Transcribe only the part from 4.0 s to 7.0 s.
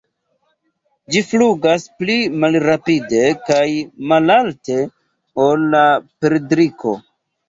malalte ol la perdriko.